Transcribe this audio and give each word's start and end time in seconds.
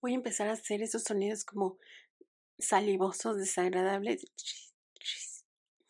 voy 0.00 0.12
a 0.12 0.16
empezar 0.16 0.48
a 0.48 0.52
hacer 0.52 0.82
esos 0.82 1.02
sonidos 1.04 1.44
como 1.44 1.78
salivosos, 2.58 3.36
desagradables. 3.36 4.24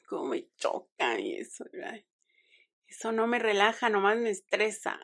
Como 0.08 0.26
me 0.30 0.48
chocan 0.56 1.20
y 1.20 1.34
eso. 1.36 1.64
Eso 2.86 3.12
no 3.12 3.26
me 3.26 3.38
relaja, 3.38 3.88
nomás 3.88 4.16
me 4.18 4.30
estresa. 4.30 4.98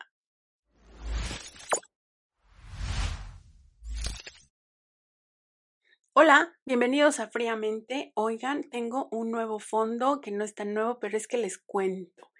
Hola, 6.13 6.55
bienvenidos 6.65 7.19
a 7.19 7.27
Fríamente. 7.27 8.11
Oigan, 8.15 8.69
tengo 8.69 9.09
un 9.11 9.31
nuevo 9.31 9.59
fondo 9.59 10.21
que 10.21 10.31
no 10.31 10.43
es 10.43 10.53
tan 10.53 10.73
nuevo, 10.73 10.99
pero 10.99 11.17
es 11.17 11.27
que 11.27 11.37
les 11.37 11.57
cuento. 11.57 12.32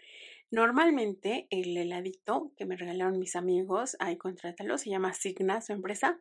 Normalmente 0.54 1.48
el 1.50 1.76
heladito 1.76 2.52
que 2.56 2.68
me 2.68 2.78
regalaron 2.78 3.18
mis 3.18 3.36
amigos, 3.36 3.98
ahí 4.00 4.18
contrátalo, 4.18 4.78
se 4.78 4.92
llama 4.92 5.16
Signa, 5.16 5.62
su 5.62 5.74
empresa. 5.74 6.20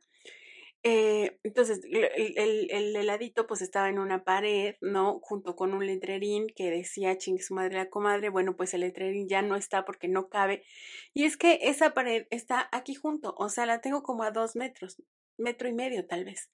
Eh, 0.82 1.38
entonces, 1.42 1.82
el, 1.84 2.70
el, 2.70 2.96
heladito 2.96 3.46
pues 3.46 3.60
estaba 3.60 3.90
en 3.90 3.98
una 3.98 4.24
pared, 4.24 4.76
¿no? 4.80 5.20
Junto 5.20 5.54
con 5.54 5.74
un 5.74 5.84
letrerín 5.84 6.46
que 6.46 6.70
decía 6.70 7.18
chingue 7.18 7.42
su 7.42 7.52
madre 7.52 7.76
la 7.76 7.90
comadre. 7.90 8.30
Bueno, 8.30 8.56
pues 8.56 8.72
el 8.72 8.80
letrerín 8.80 9.28
ya 9.28 9.42
no 9.42 9.54
está 9.54 9.84
porque 9.84 10.08
no 10.08 10.30
cabe. 10.30 10.64
Y 11.12 11.24
es 11.24 11.36
que 11.36 11.58
esa 11.64 11.92
pared 11.92 12.26
está 12.30 12.70
aquí 12.72 12.94
junto, 12.94 13.34
o 13.36 13.50
sea, 13.50 13.66
la 13.66 13.82
tengo 13.82 14.02
como 14.02 14.22
a 14.22 14.30
dos 14.30 14.56
metros, 14.56 15.02
metro 15.36 15.68
y 15.68 15.74
medio 15.74 16.06
tal 16.06 16.24
vez. 16.24 16.50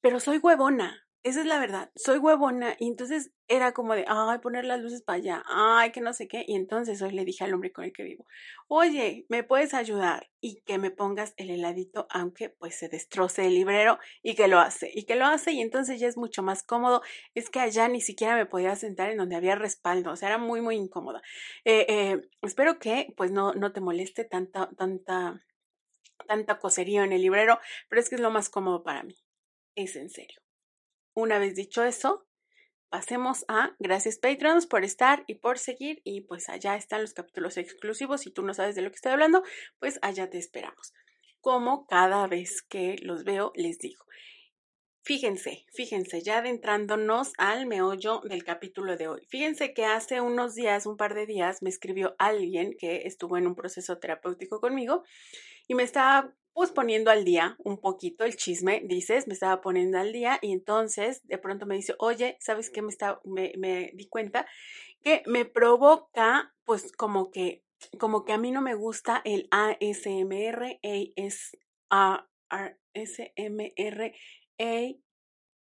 Pero 0.00 0.18
soy 0.18 0.38
huevona, 0.38 1.05
esa 1.26 1.40
es 1.40 1.46
la 1.46 1.58
verdad, 1.58 1.90
soy 1.96 2.18
huevona 2.18 2.76
y 2.78 2.86
entonces 2.86 3.32
era 3.48 3.72
como 3.72 3.94
de, 3.96 4.04
ay, 4.06 4.38
poner 4.38 4.64
las 4.64 4.80
luces 4.80 5.02
para 5.02 5.16
allá, 5.16 5.42
ay, 5.48 5.90
que 5.90 6.00
no 6.00 6.12
sé 6.12 6.28
qué. 6.28 6.44
Y 6.46 6.54
entonces 6.54 7.02
hoy 7.02 7.10
le 7.10 7.24
dije 7.24 7.42
al 7.42 7.52
hombre 7.52 7.72
con 7.72 7.84
el 7.84 7.92
que 7.92 8.04
vivo, 8.04 8.26
oye, 8.68 9.26
¿me 9.28 9.42
puedes 9.42 9.74
ayudar? 9.74 10.30
Y 10.40 10.60
que 10.60 10.78
me 10.78 10.92
pongas 10.92 11.34
el 11.36 11.50
heladito, 11.50 12.06
aunque 12.10 12.50
pues 12.50 12.76
se 12.76 12.88
destroce 12.88 13.44
el 13.44 13.54
librero 13.54 13.98
y 14.22 14.36
que 14.36 14.46
lo 14.46 14.60
hace, 14.60 14.88
y 14.94 15.04
que 15.04 15.16
lo 15.16 15.26
hace 15.26 15.50
y 15.50 15.60
entonces 15.62 15.98
ya 15.98 16.06
es 16.06 16.16
mucho 16.16 16.44
más 16.44 16.62
cómodo. 16.62 17.02
Es 17.34 17.50
que 17.50 17.58
allá 17.58 17.88
ni 17.88 18.00
siquiera 18.00 18.36
me 18.36 18.46
podía 18.46 18.76
sentar 18.76 19.10
en 19.10 19.16
donde 19.18 19.34
había 19.34 19.56
respaldo, 19.56 20.12
o 20.12 20.16
sea, 20.16 20.28
era 20.28 20.38
muy, 20.38 20.60
muy 20.60 20.76
incómoda. 20.76 21.22
Eh, 21.64 21.86
eh, 21.88 22.22
espero 22.42 22.78
que 22.78 23.12
pues 23.16 23.32
no, 23.32 23.52
no 23.52 23.72
te 23.72 23.80
moleste 23.80 24.24
tanta, 24.24 24.70
tanta, 24.76 25.42
tanta 26.28 26.60
cosería 26.60 27.02
en 27.02 27.12
el 27.12 27.22
librero, 27.22 27.58
pero 27.88 28.00
es 28.00 28.08
que 28.08 28.14
es 28.14 28.20
lo 28.20 28.30
más 28.30 28.48
cómodo 28.48 28.84
para 28.84 29.02
mí. 29.02 29.16
Es 29.74 29.96
en 29.96 30.08
serio. 30.08 30.45
Una 31.16 31.38
vez 31.38 31.54
dicho 31.54 31.82
eso, 31.82 32.26
pasemos 32.90 33.46
a 33.48 33.74
gracias 33.78 34.18
Patreons 34.18 34.66
por 34.66 34.84
estar 34.84 35.24
y 35.26 35.36
por 35.36 35.58
seguir 35.58 36.02
y 36.04 36.20
pues 36.20 36.50
allá 36.50 36.76
están 36.76 37.00
los 37.00 37.14
capítulos 37.14 37.56
exclusivos. 37.56 38.20
Si 38.20 38.30
tú 38.30 38.42
no 38.42 38.52
sabes 38.52 38.74
de 38.74 38.82
lo 38.82 38.90
que 38.90 38.96
estoy 38.96 39.12
hablando, 39.12 39.42
pues 39.78 39.98
allá 40.02 40.28
te 40.28 40.36
esperamos. 40.36 40.92
Como 41.40 41.86
cada 41.86 42.26
vez 42.26 42.60
que 42.60 42.96
los 43.00 43.24
veo 43.24 43.52
les 43.54 43.78
digo. 43.78 44.04
Fíjense, 45.04 45.64
fíjense, 45.72 46.20
ya 46.20 46.38
adentrándonos 46.38 47.32
al 47.38 47.64
meollo 47.64 48.20
del 48.28 48.44
capítulo 48.44 48.98
de 48.98 49.08
hoy. 49.08 49.24
Fíjense 49.30 49.72
que 49.72 49.86
hace 49.86 50.20
unos 50.20 50.54
días, 50.54 50.84
un 50.84 50.98
par 50.98 51.14
de 51.14 51.24
días, 51.24 51.62
me 51.62 51.70
escribió 51.70 52.14
alguien 52.18 52.76
que 52.78 53.06
estuvo 53.06 53.38
en 53.38 53.46
un 53.46 53.54
proceso 53.54 53.96
terapéutico 53.96 54.60
conmigo 54.60 55.02
y 55.66 55.76
me 55.76 55.82
estaba 55.82 56.34
pues 56.56 56.72
poniendo 56.72 57.10
al 57.10 57.26
día 57.26 57.54
un 57.58 57.76
poquito 57.76 58.24
el 58.24 58.34
chisme, 58.34 58.80
dices, 58.82 59.28
me 59.28 59.34
estaba 59.34 59.60
poniendo 59.60 59.98
al 59.98 60.10
día 60.10 60.38
y 60.40 60.52
entonces 60.52 61.20
de 61.26 61.36
pronto 61.36 61.66
me 61.66 61.74
dice, 61.74 61.94
oye, 61.98 62.38
¿sabes 62.40 62.70
qué? 62.70 62.80
Me, 62.80 62.88
está, 62.88 63.20
me, 63.24 63.52
me 63.58 63.90
di 63.92 64.08
cuenta 64.08 64.46
que 65.02 65.22
me 65.26 65.44
provoca 65.44 66.54
pues 66.64 66.92
como 66.92 67.30
que, 67.30 67.62
como 67.98 68.24
que 68.24 68.32
a 68.32 68.38
mí 68.38 68.52
no 68.52 68.62
me 68.62 68.74
gusta 68.74 69.20
el 69.26 69.48
ASMR, 69.50 70.80
ASMR, 70.82 71.74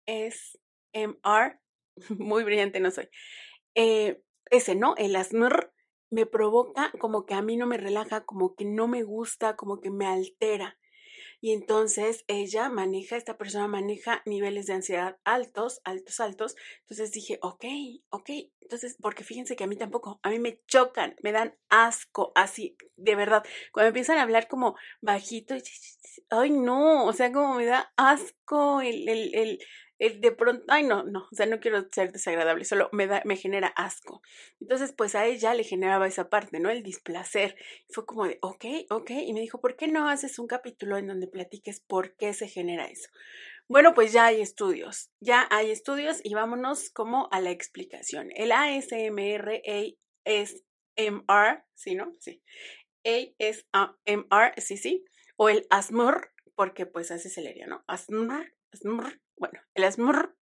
ASMR, 0.06 1.60
muy 2.16 2.44
brillante 2.44 2.78
no 2.78 2.92
soy. 2.92 3.08
Eh, 3.74 4.22
ese, 4.50 4.76
¿no? 4.76 4.94
El 4.96 5.16
ASMR 5.16 5.72
me 6.10 6.26
provoca 6.26 6.92
como 6.98 7.26
que 7.26 7.34
a 7.34 7.42
mí 7.42 7.56
no 7.56 7.66
me 7.66 7.76
relaja, 7.76 8.24
como 8.24 8.54
que 8.54 8.64
no 8.64 8.88
me 8.88 9.02
gusta, 9.02 9.56
como 9.56 9.80
que 9.80 9.90
me 9.90 10.06
altera. 10.06 10.78
Y 11.40 11.52
entonces 11.52 12.24
ella 12.28 12.68
maneja, 12.70 13.16
esta 13.16 13.36
persona 13.36 13.68
maneja 13.68 14.22
niveles 14.24 14.66
de 14.66 14.74
ansiedad 14.74 15.18
altos, 15.24 15.80
altos, 15.84 16.18
altos. 16.20 16.56
Entonces 16.80 17.12
dije, 17.12 17.38
ok, 17.42 17.64
ok. 18.08 18.30
Entonces, 18.60 18.96
porque 19.00 19.22
fíjense 19.22 19.54
que 19.54 19.64
a 19.64 19.66
mí 19.66 19.76
tampoco, 19.76 20.18
a 20.22 20.30
mí 20.30 20.38
me 20.38 20.60
chocan, 20.66 21.14
me 21.22 21.32
dan 21.32 21.54
asco, 21.68 22.32
así, 22.34 22.76
de 22.96 23.14
verdad. 23.14 23.44
Cuando 23.72 23.88
empiezan 23.88 24.18
a 24.18 24.22
hablar 24.22 24.48
como 24.48 24.76
bajito, 25.00 25.54
ay 26.30 26.50
no, 26.50 27.04
o 27.04 27.12
sea, 27.12 27.30
como 27.30 27.54
me 27.54 27.66
da 27.66 27.92
asco 27.96 28.80
el, 28.80 29.08
el, 29.08 29.34
el 29.34 29.58
de 29.98 30.32
pronto, 30.32 30.64
ay 30.68 30.84
no, 30.84 31.04
no, 31.04 31.26
o 31.30 31.34
sea, 31.34 31.46
no 31.46 31.58
quiero 31.58 31.86
ser 31.90 32.12
desagradable, 32.12 32.64
solo 32.64 32.88
me 32.92 33.06
da, 33.06 33.22
me 33.24 33.36
genera 33.36 33.68
asco. 33.68 34.20
Entonces, 34.60 34.92
pues 34.92 35.14
a 35.14 35.26
ella 35.26 35.54
le 35.54 35.64
generaba 35.64 36.06
esa 36.06 36.28
parte, 36.28 36.60
¿no? 36.60 36.70
El 36.70 36.82
displacer. 36.82 37.56
fue 37.88 38.04
como 38.04 38.26
de, 38.26 38.38
ok, 38.42 38.64
ok, 38.90 39.10
y 39.10 39.32
me 39.32 39.40
dijo, 39.40 39.60
¿por 39.60 39.76
qué 39.76 39.88
no 39.88 40.08
haces 40.08 40.38
un 40.38 40.46
capítulo 40.46 40.98
en 40.98 41.06
donde 41.06 41.28
platiques 41.28 41.80
por 41.80 42.14
qué 42.16 42.34
se 42.34 42.48
genera 42.48 42.86
eso? 42.86 43.08
Bueno, 43.68 43.94
pues 43.94 44.12
ya 44.12 44.26
hay 44.26 44.40
estudios, 44.40 45.10
ya 45.20 45.48
hay 45.50 45.70
estudios 45.70 46.20
y 46.22 46.34
vámonos 46.34 46.90
como 46.90 47.28
a 47.32 47.40
la 47.40 47.50
explicación. 47.50 48.30
El 48.36 48.52
ASMR 48.52 49.62
es 50.24 50.62
MR, 50.96 51.64
¿sí, 51.74 51.94
no? 51.94 52.12
Sí. 52.20 52.42
ASMR, 53.04 54.54
sí, 54.58 54.76
sí. 54.76 55.04
O 55.36 55.48
el 55.48 55.66
ASMR, 55.70 56.30
porque 56.54 56.86
pues 56.86 57.10
así 57.10 57.28
se 57.28 57.42
leería, 57.42 57.66
¿no? 57.66 57.84
ASMR, 57.88 58.54
Bueno, 58.84 59.60
el 59.74 59.84
ASMR 59.84 60.36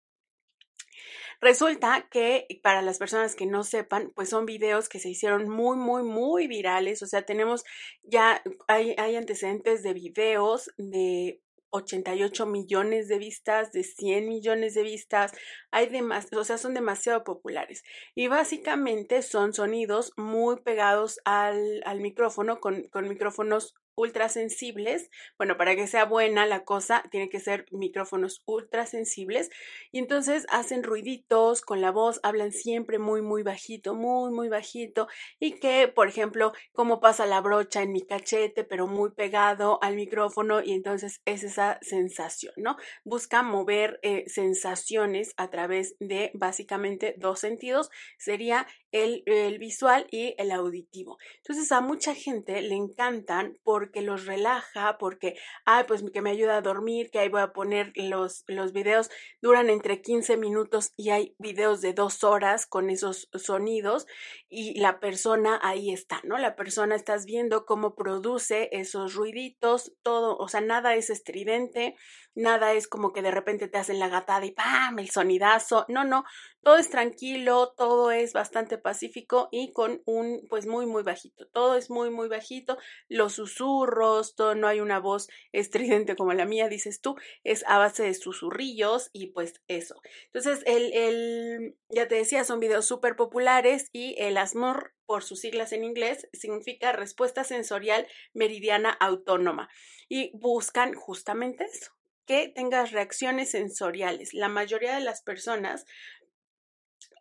Resulta 1.41 2.09
que 2.11 2.47
para 2.63 2.83
las 2.83 2.99
personas 2.99 3.35
que 3.35 3.47
no 3.47 3.65
sepan, 3.65 4.13
pues 4.15 4.31
son 4.31 4.47
videos 4.47 4.89
que 4.89 4.99
se 4.99 5.11
hicieron 5.11 5.49
muy, 5.49 5.77
muy, 5.77 6.03
muy 6.03 6.47
virales. 6.47 7.03
O 7.03 7.07
sea, 7.07 7.23
tenemos 7.23 7.65
ya, 8.03 8.43
hay, 8.69 8.95
hay 8.99 9.17
antecedentes 9.17 9.83
de 9.83 9.93
videos 9.93 10.71
de 10.79 11.43
88 11.71 12.47
millones 12.47 13.09
de 13.09 13.19
vistas, 13.19 13.73
de 13.73 13.83
100 13.83 14.29
millones 14.29 14.75
de 14.75 14.85
vistas, 14.85 15.33
hay 15.73 15.89
demás, 15.89 16.29
o 16.33 16.45
sea, 16.45 16.57
son 16.57 16.73
demasiado 16.73 17.25
populares. 17.25 17.83
Y 18.15 18.29
básicamente 18.29 19.23
son 19.23 19.53
sonidos 19.53 20.13
muy 20.17 20.61
pegados 20.61 21.19
al, 21.25 21.83
al 21.85 22.01
micrófono, 22.01 22.61
con, 22.61 22.85
con 22.89 23.09
micrófonos 23.09 23.75
ultrasensibles. 23.97 25.11
Bueno, 25.39 25.57
para 25.57 25.77
que 25.77 25.87
sea 25.87 26.05
buena 26.05 26.47
la 26.47 26.65
cosa, 26.65 27.05
tiene 27.11 27.29
que 27.29 27.41
ser 27.41 27.67
micrófonos 27.71 28.43
ultrasensibles. 28.47 29.51
Y 29.93 29.99
entonces 29.99 30.47
hacen 30.51 30.83
ruiditos 30.83 31.61
con 31.61 31.81
la 31.81 31.91
voz, 31.91 32.21
hablan 32.23 32.53
siempre 32.53 32.99
muy, 32.99 33.23
muy 33.23 33.43
bajito, 33.43 33.95
muy, 33.95 34.33
muy 34.33 34.49
bajito. 34.49 35.09
Y 35.39 35.59
que, 35.59 35.89
por 35.89 36.09
ejemplo, 36.09 36.53
como 36.73 37.01
pasa 37.01 37.27
la 37.27 37.41
brocha 37.41 37.83
en 37.83 37.93
mi 37.93 38.03
cachete, 38.03 38.65
pero 38.65 38.87
muy 38.87 39.11
pegado 39.11 39.79
al 39.83 39.97
micrófono. 39.97 40.63
Y 40.63 40.73
entonces 40.73 41.21
es 41.25 41.43
esa 41.45 41.79
sensación, 41.83 42.55
¿no? 42.57 42.77
Busca 43.05 43.43
mover 43.43 44.01
eh, 44.03 44.25
sensaciones 44.29 45.35
a 45.37 45.51
través 45.51 45.97
de 46.01 46.31
básicamente 46.35 47.15
dos 47.19 47.41
sentidos. 47.41 47.91
Sería 48.19 48.67
el, 48.95 49.59
visual 49.59 50.07
y 50.11 50.35
el 50.39 50.53
auditivo. 50.53 51.19
Entonces 51.39 51.71
a 51.73 51.81
mucha 51.81 52.15
gente 52.15 52.63
le 52.63 52.75
encantan 52.75 53.59
por 53.63 53.85
porque 53.85 54.03
los 54.03 54.25
relaja, 54.25 54.99
porque, 54.99 55.35
ay, 55.65 55.85
pues 55.89 56.03
que 56.13 56.23
me 56.23 56.31
ayuda 56.31 56.57
a 56.57 56.63
dormir, 56.63 57.11
que 57.11 57.19
ahí 57.19 57.29
voy 57.29 57.41
a 57.41 57.53
poner 57.53 57.93
los, 57.97 58.45
los 58.47 58.73
videos, 58.73 59.11
duran 59.43 59.69
entre 59.69 60.01
15 60.01 60.37
minutos 60.37 60.93
y 60.97 61.11
hay 61.11 61.35
videos 61.39 61.81
de 61.81 61.93
dos 61.93 62.23
horas 62.23 62.67
con 62.67 62.89
esos 62.89 63.29
sonidos 63.35 64.07
y 64.49 64.79
la 64.79 65.01
persona 65.01 65.59
ahí 65.61 65.93
está, 65.93 66.21
¿no? 66.23 66.39
La 66.39 66.55
persona 66.55 66.95
estás 66.95 67.27
viendo 67.27 67.67
cómo 67.67 67.97
produce 67.97 68.69
esos 68.71 69.15
ruiditos, 69.15 69.93
todo, 70.03 70.37
o 70.37 70.47
sea, 70.47 70.61
nada 70.61 70.95
es 70.95 71.11
estridente, 71.11 71.97
nada 72.35 72.73
es 72.73 72.89
como 72.89 73.13
que 73.13 73.23
de 73.23 73.33
repente 73.33 73.69
te 73.69 73.79
hacen 73.79 73.99
la 73.99 74.09
gatada 74.09 74.47
y 74.47 74.53
¡pam! 74.53 74.99
el 74.99 75.11
sonidazo, 75.11 75.85
no, 75.89 76.05
no, 76.05 76.25
todo 76.65 76.79
es 76.79 76.89
tranquilo, 76.89 77.75
todo 77.77 78.11
es 78.11 78.33
bastante 78.33 78.79
pacífico 78.79 79.49
y 79.53 79.73
con 79.73 80.03
un, 80.07 80.47
pues 80.49 80.67
muy, 80.67 80.87
muy 80.87 81.03
bajito. 81.03 81.47
Todo 81.49 81.77
es 81.77 81.91
muy, 81.91 82.11
muy 82.11 82.29
bajito. 82.29 82.79
Los 83.09 83.35
susurros, 83.35 84.35
todo, 84.35 84.55
no 84.55 84.67
hay 84.67 84.81
una 84.81 84.99
voz 84.99 85.29
estridente 85.53 86.17
como 86.17 86.33
la 86.33 86.47
mía, 86.47 86.69
dices 86.69 87.01
tú, 87.01 87.17
es 87.45 87.65
a 87.69 87.79
base 87.79 88.03
de 88.03 88.15
susurrillos 88.15 89.11
y 89.13 89.29
pues 89.29 89.61
eso. 89.69 90.01
Entonces, 90.27 90.63
el, 90.67 90.93
el 90.95 91.77
ya 91.91 92.09
te 92.09 92.17
decía, 92.17 92.45
son 92.45 92.61
videos 92.61 92.87
súper 92.87 93.15
populares 93.15 93.91
y 93.93 94.17
el 94.19 94.37
ASMR, 94.37 94.95
por 95.07 95.23
sus 95.23 95.41
siglas 95.41 95.73
en 95.73 95.85
inglés, 95.85 96.29
significa 96.33 96.93
respuesta 96.93 97.45
sensorial 97.45 98.07
meridiana 98.33 98.91
autónoma 98.91 99.69
y 100.09 100.31
buscan 100.39 100.95
justamente 100.95 101.65
eso, 101.65 101.93
que 102.27 102.49
tengas 102.49 102.91
reacciones 102.91 103.51
sensoriales. 103.51 104.33
La 104.33 104.49
mayoría 104.49 104.95
de 104.95 105.05
las 105.05 105.23
personas 105.23 105.85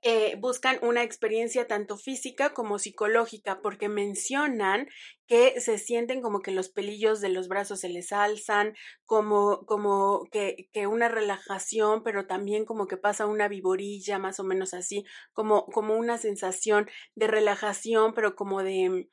eh, 0.03 0.35
buscan 0.39 0.77
una 0.81 1.03
experiencia 1.03 1.67
tanto 1.67 1.97
física 1.97 2.53
como 2.53 2.77
psicológica, 2.79 3.61
porque 3.61 3.89
mencionan 3.89 4.87
que 5.27 5.59
se 5.61 5.77
sienten 5.77 6.21
como 6.21 6.41
que 6.41 6.51
los 6.51 6.69
pelillos 6.69 7.21
de 7.21 7.29
los 7.29 7.47
brazos 7.47 7.79
se 7.79 7.89
les 7.89 8.11
alzan, 8.11 8.75
como, 9.05 9.65
como 9.65 10.25
que, 10.31 10.69
que 10.73 10.87
una 10.87 11.07
relajación, 11.07 12.03
pero 12.03 12.27
también 12.27 12.65
como 12.65 12.87
que 12.87 12.97
pasa 12.97 13.25
una 13.25 13.47
viborilla, 13.47 14.19
más 14.19 14.39
o 14.39 14.43
menos 14.43 14.73
así, 14.73 15.05
como, 15.31 15.65
como 15.67 15.95
una 15.95 16.17
sensación 16.17 16.89
de 17.15 17.27
relajación, 17.27 18.13
pero 18.13 18.35
como 18.35 18.61
de 18.63 19.07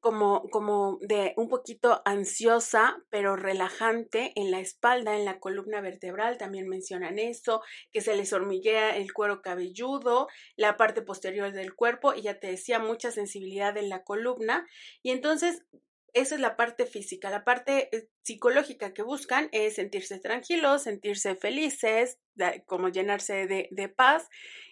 como, 0.00 0.48
como 0.50 0.98
de 1.00 1.34
un 1.36 1.48
poquito 1.48 2.02
ansiosa, 2.04 3.02
pero 3.10 3.36
relajante 3.36 4.32
en 4.36 4.50
la 4.50 4.60
espalda, 4.60 5.16
en 5.16 5.24
la 5.24 5.40
columna 5.40 5.80
vertebral, 5.80 6.38
también 6.38 6.68
mencionan 6.68 7.18
eso, 7.18 7.62
que 7.92 8.00
se 8.00 8.16
les 8.16 8.32
hormiguea 8.32 8.96
el 8.96 9.12
cuero 9.12 9.42
cabelludo, 9.42 10.28
la 10.56 10.76
parte 10.76 11.02
posterior 11.02 11.52
del 11.52 11.74
cuerpo, 11.74 12.14
y 12.14 12.22
ya 12.22 12.38
te 12.38 12.48
decía, 12.48 12.78
mucha 12.78 13.10
sensibilidad 13.10 13.76
en 13.76 13.88
la 13.88 14.04
columna. 14.04 14.66
Y 15.02 15.10
entonces, 15.10 15.64
esa 16.12 16.34
es 16.34 16.40
la 16.40 16.56
parte 16.56 16.86
física. 16.86 17.30
La 17.30 17.44
parte 17.44 17.94
eh, 17.96 18.08
psicológica 18.22 18.94
que 18.94 19.02
buscan 19.02 19.48
es 19.52 19.74
sentirse 19.74 20.18
tranquilos, 20.18 20.82
sentirse 20.82 21.36
felices, 21.36 22.18
como 22.66 22.88
llenarse 22.88 23.46
de, 23.46 23.68
de 23.70 23.88
paz 23.88 24.28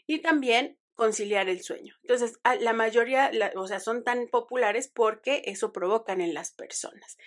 y 0.06 0.20
también 0.20 0.78
conciliar 0.96 1.48
el 1.48 1.62
sueño. 1.62 1.94
Entonces, 2.02 2.40
la 2.60 2.72
mayoría, 2.72 3.30
o 3.54 3.66
sea, 3.68 3.78
son 3.78 4.02
tan 4.02 4.28
populares 4.28 4.90
porque 4.92 5.42
eso 5.44 5.72
provocan 5.72 6.20
en 6.20 6.34
las 6.34 6.52
personas. 6.52 7.18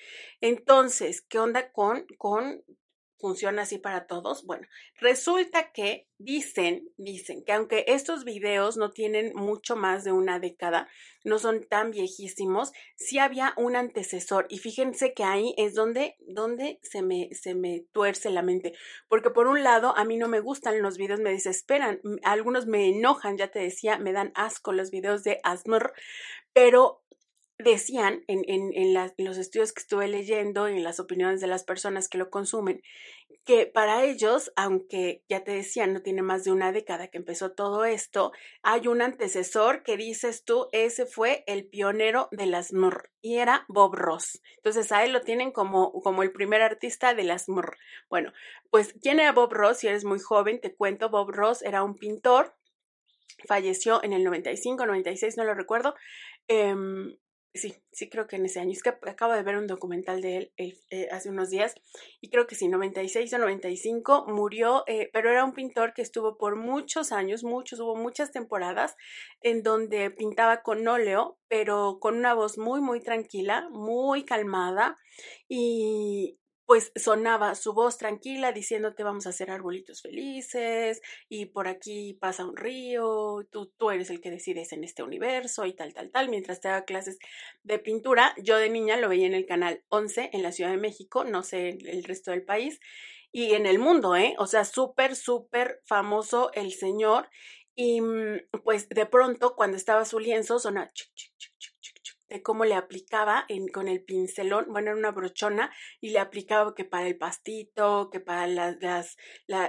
Entonces, 0.42 1.22
¿qué 1.22 1.40
onda 1.40 1.72
con, 1.72 2.06
con 2.18 2.64
funciona 3.20 3.64
así 3.64 3.78
para 3.78 4.08
todos? 4.08 4.46
Bueno, 4.46 4.68
resulta 5.00 5.72
que 5.72 6.08
dicen, 6.18 6.90
dicen 6.98 7.44
que 7.44 7.54
aunque 7.54 7.86
estos 7.88 8.24
videos 8.26 8.78
no 8.78 8.92
tienen 8.92 9.34
mucho 9.36 9.76
más 9.76 10.04
de 10.04 10.12
una 10.12 10.40
década, 10.40 10.88
no 11.24 11.40
son 11.40 11.64
tan 11.64 11.92
viejísimos, 11.92 12.72
sí 12.96 13.20
había 13.20 13.54
un 13.58 13.76
antecesor 13.76 14.46
y 14.50 14.60
fíjense 14.60 15.14
que 15.14 15.24
ahí 15.24 15.54
es 15.58 15.76
donde, 15.76 16.16
donde 16.28 16.80
se, 16.82 17.02
me, 17.02 17.30
se 17.34 17.56
me 17.56 17.86
tuerce 17.92 18.30
la 18.30 18.42
mente, 18.42 18.74
porque 19.08 19.30
por 19.30 19.48
un 19.48 19.64
lado 19.64 19.96
a 19.98 20.06
mí 20.06 20.18
no 20.18 20.28
me 20.28 20.40
gustan 20.40 20.82
los 20.82 20.98
videos, 20.98 21.20
me 21.20 21.32
desesperan, 21.32 22.02
algunos 22.24 22.66
me 22.68 22.90
enojan, 22.90 23.38
ya 23.38 23.50
te 23.50 23.60
decía, 23.60 23.98
me 23.98 24.14
dan 24.14 24.32
asco 24.36 24.72
los 24.72 24.92
videos 24.92 25.24
de 25.24 25.40
Asmr, 25.44 25.94
pero 26.54 27.04
decían 27.60 28.24
en, 28.28 28.44
en, 28.48 28.72
en, 28.74 28.94
los 29.26 29.38
estudios 29.38 29.74
que 29.74 29.82
estuve 29.82 30.08
leyendo 30.08 30.70
y 30.70 30.78
en 30.78 30.84
las 30.84 31.02
opiniones 31.02 31.42
de 31.42 31.48
las 31.48 31.66
personas 31.66 32.08
que 32.08 32.18
lo 32.18 32.30
consumen, 32.30 32.82
que 33.44 33.66
para 33.66 34.06
ellos, 34.06 34.54
aunque 34.56 35.24
ya 35.28 35.44
te 35.44 35.52
decía, 35.52 35.86
no 35.86 36.02
tiene 36.02 36.22
más 36.22 36.46
de 36.46 36.54
una 36.54 36.72
década 36.72 37.10
que 37.10 37.18
empezó 37.18 37.52
todo 37.52 37.84
esto, 37.84 38.32
hay 38.64 38.88
un 38.88 39.02
antecesor 39.02 39.84
que 39.84 39.98
dices 39.98 40.46
tú, 40.46 40.70
ese 40.72 41.06
fue 41.06 41.44
el 41.48 41.68
pionero 41.68 42.30
de 42.32 42.46
las 42.46 42.72
MR 42.72 43.10
y 43.22 43.38
era 43.38 43.66
Bob 43.68 43.94
Ross. 43.94 44.42
Entonces 44.56 44.92
a 44.94 45.04
él 45.04 45.12
lo 45.12 45.22
tienen 45.22 45.52
como, 45.52 45.92
como 46.02 46.24
el 46.24 46.32
primer 46.32 46.62
artista 46.62 47.14
de 47.14 47.24
las 47.24 47.50
MR. 47.50 47.76
Bueno, 48.10 48.32
pues 48.70 48.96
¿quién 49.02 49.20
era 49.20 49.34
Bob 49.34 49.52
Ross? 49.52 49.80
Si 49.80 49.88
eres 49.88 50.06
muy 50.06 50.20
joven, 50.20 50.62
te 50.62 50.74
cuento, 50.74 51.10
Bob 51.10 51.32
Ross 51.32 51.62
era 51.62 51.84
un 51.84 51.96
pintor 51.96 52.56
falleció 53.48 54.04
en 54.04 54.12
el 54.12 54.26
95, 54.26 54.86
96, 54.86 55.38
no 55.38 55.46
lo 55.46 55.54
recuerdo. 55.54 55.96
Eh, 56.50 56.76
Sí, 57.56 57.76
sí 57.92 58.10
creo 58.10 58.28
que 58.28 58.36
en 58.36 58.46
ese 58.46 58.60
año. 58.60 58.72
Es 58.72 58.84
que 58.84 58.90
acabo 58.90 59.34
de 59.34 59.42
ver 59.42 59.58
un 59.58 59.66
documental 59.66 60.22
de 60.22 60.38
él 60.38 60.52
eh, 60.58 61.08
hace 61.12 61.30
unos 61.30 61.50
días 61.50 61.74
y 62.22 62.30
creo 62.30 62.46
que 62.46 62.54
sí, 62.54 62.68
96 62.68 63.34
o 63.34 63.38
95 63.40 64.26
murió, 64.28 64.84
eh, 64.86 65.10
pero 65.14 65.32
era 65.32 65.44
un 65.44 65.54
pintor 65.54 65.94
que 65.96 66.04
estuvo 66.04 66.38
por 66.38 66.56
muchos 66.56 67.12
años, 67.12 67.44
muchos, 67.44 67.80
hubo 67.80 67.96
muchas 67.96 68.32
temporadas 68.32 68.96
en 69.42 69.64
donde 69.64 70.12
pintaba 70.12 70.62
con 70.62 70.88
óleo, 70.88 71.40
pero 71.48 71.98
con 72.00 72.18
una 72.18 72.36
voz 72.36 72.60
muy, 72.60 72.82
muy 72.82 73.02
tranquila, 73.02 73.68
muy 73.72 74.26
calmada 74.26 74.98
y, 75.48 76.38
pues 76.70 76.92
sonaba 76.96 77.56
su 77.56 77.74
voz 77.74 77.98
tranquila 77.98 78.52
diciéndote 78.52 79.02
vamos 79.02 79.26
a 79.26 79.32
hacer 79.32 79.50
arbolitos 79.50 80.04
felices 80.04 81.02
y 81.28 81.48
por 81.48 81.68
aquí 81.68 82.14
pasa 82.22 82.46
un 82.46 82.56
río, 82.56 83.40
tú, 83.50 83.74
tú 83.76 83.90
eres 83.90 84.12
el 84.12 84.22
que 84.22 84.30
decides 84.30 84.72
en 84.72 84.84
este 84.84 85.02
universo 85.02 85.66
y 85.66 85.74
tal, 85.74 85.96
tal, 85.96 86.12
tal, 86.12 86.30
mientras 86.30 86.62
te 86.62 86.68
daba 86.68 86.86
clases 86.86 87.18
de 87.64 87.80
pintura. 87.80 88.36
Yo 88.38 88.58
de 88.58 88.70
niña 88.70 88.98
lo 88.98 89.10
veía 89.10 89.26
en 89.26 89.34
el 89.34 89.48
canal 89.48 89.84
11 89.90 90.30
en 90.32 90.44
la 90.44 90.52
Ciudad 90.52 90.70
de 90.70 90.78
México, 90.78 91.24
no 91.24 91.42
sé 91.42 91.70
el 91.70 92.04
resto 92.04 92.30
del 92.30 92.46
país, 92.46 92.80
y 93.32 93.56
en 93.56 93.66
el 93.66 93.80
mundo, 93.80 94.16
¿eh? 94.16 94.36
O 94.38 94.46
sea, 94.46 94.64
súper, 94.64 95.16
súper 95.16 95.82
famoso 95.86 96.52
el 96.54 96.72
señor. 96.74 97.32
Y 97.74 98.00
mm, 98.02 98.42
pues 98.64 98.88
de 98.90 99.08
pronto 99.08 99.56
cuando 99.56 99.76
estaba 99.76 100.06
su 100.06 100.20
lienzo 100.20 100.60
sonaba 100.60 100.92
chic, 100.94 101.10
chic, 101.16 101.34
chic, 101.36 101.69
cómo 102.44 102.66
le 102.66 102.76
aplicaba 102.76 103.46
con 103.74 103.88
el 103.88 104.04
pincelón, 104.04 104.68
bueno, 104.70 104.92
era 104.92 104.98
una 104.98 105.12
brochona, 105.12 105.74
y 106.00 106.12
le 106.12 106.20
aplicaba 106.20 106.76
que 106.76 106.86
para 106.86 107.08
el 107.08 107.18
pastito, 107.18 108.10
que 108.12 108.20
para 108.20 108.46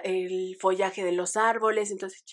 el 0.04 0.56
follaje 0.60 1.04
de 1.04 1.12
los 1.12 1.36
árboles, 1.36 1.90
entonces 1.90 2.24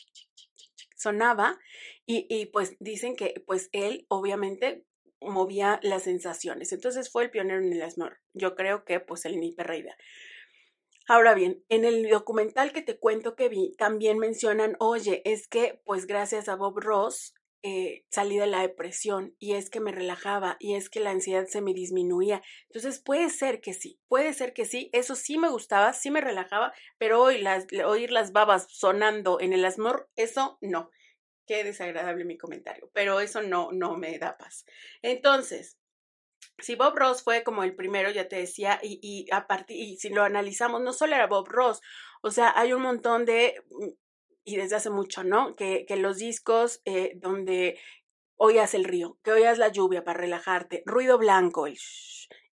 sonaba, 0.96 1.60
y, 2.06 2.46
pues 2.48 2.76
dicen 2.80 3.16
que 3.16 3.44
pues 3.46 3.70
él 3.72 4.06
obviamente 4.08 4.86
movía 5.20 5.80
las 5.84 6.04
sensaciones, 6.04 6.72
entonces 6.72 7.12
fue 7.12 7.24
el 7.24 7.32
pionero 7.32 7.60
en 7.60 7.74
el 7.74 7.82
asmor, 7.82 8.20
yo 8.34 8.56
creo 8.56 8.86
que 8.86 9.00
pues 9.00 9.26
el 9.26 9.44
hiperreida. 9.44 9.96
Ahora 11.10 11.34
bien, 11.34 11.64
en 11.70 11.86
el 11.86 12.10
documental 12.10 12.74
que 12.74 12.82
te 12.82 12.98
cuento 13.00 13.36
que 13.36 13.48
vi, 13.48 13.74
también 13.78 14.18
mencionan, 14.20 14.76
oye, 14.80 15.22
es 15.24 15.48
que 15.48 15.82
pues 15.86 16.06
gracias 16.06 16.50
a 16.50 16.56
Bob 16.56 16.80
Ross 16.80 17.34
eh, 17.64 18.06
salí 18.10 18.38
de 18.38 18.48
la 18.48 18.62
depresión 18.62 19.36
y 19.40 19.54
es 19.54 19.70
que 19.70 19.80
me 19.80 19.92
relajaba 19.92 20.58
y 20.60 20.76
es 20.76 20.90
que 20.90 21.00
la 21.00 21.10
ansiedad 21.10 21.48
se 21.48 21.62
me 21.62 21.74
disminuía. 21.74 22.42
Entonces 22.70 23.00
puede 23.00 23.30
ser 23.30 23.62
que 23.62 23.74
sí, 23.74 24.00
puede 24.08 24.34
ser 24.34 24.54
que 24.54 24.66
sí, 24.66 24.90
eso 24.94 25.16
sí 25.16 25.38
me 25.38 25.50
gustaba, 25.50 25.94
sí 25.94 26.12
me 26.12 26.22
relajaba, 26.22 26.74
pero 26.98 27.22
hoy 27.22 27.40
las, 27.40 27.66
oír 27.86 28.12
las 28.12 28.32
babas 28.32 28.68
sonando 28.70 29.40
en 29.40 29.54
el 29.54 29.66
asmor, 29.66 30.10
eso 30.16 30.58
no. 30.62 30.92
Qué 31.48 31.64
desagradable 31.64 32.26
mi 32.26 32.38
comentario, 32.38 32.90
pero 32.94 33.22
eso 33.22 33.42
no, 33.42 33.72
no 33.72 33.98
me 33.98 34.20
da 34.20 34.38
paz. 34.38 34.66
Entonces, 35.02 35.78
si 36.60 36.76
Bob 36.76 36.96
Ross 36.96 37.24
fue 37.24 37.44
como 37.44 37.64
el 37.64 37.76
primero, 37.76 38.12
ya 38.12 38.28
te 38.28 38.38
decía, 38.38 38.80
y, 38.84 39.00
y, 39.02 39.32
a 39.32 39.48
partir, 39.48 39.78
y 39.78 39.98
si 39.98 40.10
lo 40.10 40.24
analizamos, 40.24 40.82
no 40.82 40.94
solo 40.94 41.16
era 41.16 41.28
Bob 41.28 41.48
Ross, 41.48 41.82
o 42.22 42.32
sea, 42.32 42.54
hay 42.56 42.74
un 42.74 42.82
montón 42.82 43.26
de 43.26 43.64
mm, 43.70 43.88
y 44.48 44.56
desde 44.56 44.78
hace 44.78 44.90
mucho, 44.90 45.26
¿no? 45.26 45.58
Que, 45.58 45.86
que 45.86 45.98
los 45.98 46.18
discos 46.18 46.82
eh, 46.86 47.12
donde 47.18 47.78
oías 48.38 48.74
el 48.74 48.86
río, 48.86 49.20
que 49.22 49.34
oías 49.34 49.58
la 49.58 49.68
lluvia 49.68 50.06
para 50.06 50.22
relajarte, 50.22 50.84
ruido 50.86 51.18
blanco, 51.18 51.68
el 51.68 51.78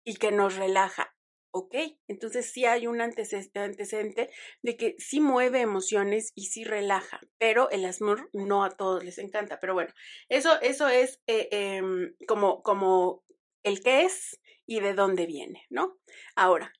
y 0.03 0.15
que 0.15 0.31
nos 0.31 0.57
relaja. 0.57 1.15
¿Ok? 1.51 1.73
Entonces 2.09 2.51
sí 2.51 2.65
hay 2.65 2.85
un 2.85 2.99
antecedente 2.99 4.29
de 4.61 4.75
que 4.75 4.95
sí 4.97 5.21
mueve 5.21 5.61
emociones 5.61 6.33
y 6.35 6.47
sí 6.47 6.65
relaja, 6.65 7.21
pero 7.37 7.69
el 7.69 7.85
asmur 7.85 8.29
no 8.33 8.65
a 8.65 8.71
todos 8.71 9.05
les 9.05 9.17
encanta. 9.17 9.61
Pero 9.61 9.73
bueno, 9.73 9.93
eso, 10.27 10.59
eso 10.61 10.89
es 10.89 11.21
eh, 11.27 11.47
em, 11.51 12.13
como, 12.27 12.61
como 12.61 13.23
el 13.63 13.81
qué 13.81 14.01
es 14.01 14.41
y 14.65 14.81
de 14.81 14.95
dónde 14.95 15.27
viene, 15.27 15.63
¿no? 15.69 15.97
Ahora, 16.35 16.73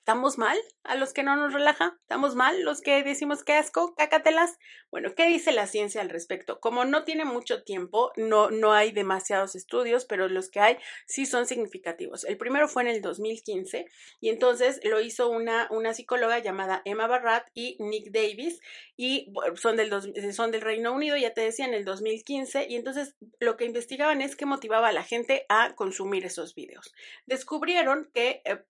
¿Estamos 0.00 0.38
mal 0.38 0.58
a 0.82 0.94
los 0.94 1.12
que 1.12 1.22
no 1.22 1.36
nos 1.36 1.52
relaja? 1.52 1.96
¿Estamos 2.00 2.34
mal 2.34 2.62
los 2.62 2.80
que 2.80 3.02
decimos 3.04 3.44
que 3.44 3.52
asco, 3.52 3.94
cácatelas? 3.94 4.58
Bueno, 4.90 5.14
¿qué 5.14 5.26
dice 5.26 5.52
la 5.52 5.66
ciencia 5.66 6.00
al 6.00 6.08
respecto? 6.08 6.58
Como 6.58 6.84
no 6.86 7.04
tiene 7.04 7.24
mucho 7.26 7.62
tiempo, 7.62 8.10
no, 8.16 8.50
no 8.50 8.72
hay 8.72 8.90
demasiados 8.90 9.54
estudios, 9.54 10.06
pero 10.06 10.26
los 10.28 10.50
que 10.50 10.58
hay 10.58 10.78
sí 11.06 11.26
son 11.26 11.46
significativos. 11.46 12.24
El 12.24 12.38
primero 12.38 12.66
fue 12.66 12.82
en 12.82 12.88
el 12.88 13.02
2015 13.02 13.86
y 14.20 14.30
entonces 14.30 14.80
lo 14.82 15.00
hizo 15.00 15.28
una, 15.28 15.68
una 15.70 15.92
psicóloga 15.92 16.38
llamada 16.38 16.82
Emma 16.86 17.06
Barrat 17.06 17.46
y 17.54 17.76
Nick 17.78 18.10
Davis 18.10 18.58
y 18.96 19.32
son 19.54 19.76
del, 19.76 19.92
son 20.32 20.50
del 20.50 20.62
Reino 20.62 20.92
Unido, 20.92 21.16
ya 21.18 21.34
te 21.34 21.42
decía, 21.42 21.66
en 21.66 21.74
el 21.74 21.84
2015 21.84 22.66
y 22.68 22.74
entonces 22.74 23.16
lo 23.38 23.56
que 23.56 23.66
investigaban 23.66 24.22
es 24.22 24.34
qué 24.34 24.46
motivaba 24.46 24.88
a 24.88 24.92
la 24.92 25.04
gente 25.04 25.44
a 25.50 25.74
consumir 25.74 26.24
esos 26.24 26.54
videos. 26.54 26.92
Descubrieron 27.26 28.10
que, 28.12 28.42
eh, 28.44 28.64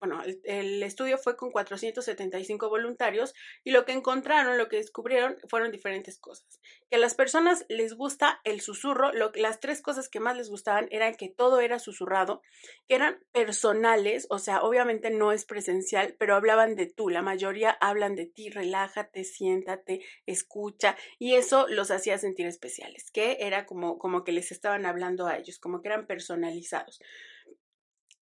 bueno, 0.00 0.22
el 0.44 0.66
el 0.66 0.75
estudio 0.82 1.18
fue 1.18 1.36
con 1.36 1.50
475 1.50 2.68
voluntarios 2.68 3.34
y 3.64 3.70
lo 3.70 3.84
que 3.84 3.92
encontraron, 3.92 4.58
lo 4.58 4.68
que 4.68 4.76
descubrieron 4.76 5.36
fueron 5.48 5.72
diferentes 5.72 6.18
cosas. 6.18 6.60
Que 6.90 6.96
a 6.96 6.98
las 6.98 7.14
personas 7.14 7.64
les 7.68 7.94
gusta 7.94 8.40
el 8.44 8.60
susurro, 8.60 9.12
lo, 9.12 9.32
las 9.34 9.60
tres 9.60 9.82
cosas 9.82 10.08
que 10.08 10.20
más 10.20 10.36
les 10.36 10.48
gustaban 10.48 10.88
eran 10.90 11.14
que 11.14 11.28
todo 11.28 11.60
era 11.60 11.78
susurrado, 11.78 12.42
que 12.88 12.94
eran 12.94 13.18
personales, 13.32 14.26
o 14.30 14.38
sea, 14.38 14.62
obviamente 14.62 15.10
no 15.10 15.32
es 15.32 15.44
presencial, 15.44 16.14
pero 16.18 16.34
hablaban 16.34 16.76
de 16.76 16.86
tú, 16.86 17.08
la 17.08 17.22
mayoría 17.22 17.70
hablan 17.70 18.14
de 18.14 18.26
ti, 18.26 18.50
relájate, 18.50 19.24
siéntate, 19.24 20.00
escucha, 20.26 20.96
y 21.18 21.34
eso 21.34 21.66
los 21.68 21.90
hacía 21.90 22.18
sentir 22.18 22.46
especiales, 22.46 23.10
que 23.10 23.38
era 23.40 23.66
como, 23.66 23.98
como 23.98 24.24
que 24.24 24.32
les 24.32 24.52
estaban 24.52 24.86
hablando 24.86 25.26
a 25.26 25.36
ellos, 25.36 25.58
como 25.58 25.82
que 25.82 25.88
eran 25.88 26.06
personalizados 26.06 27.00